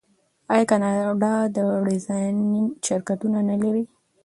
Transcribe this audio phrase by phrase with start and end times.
[0.53, 2.37] آیا کاناډا د ډیزاین
[2.87, 3.83] شرکتونه نلري؟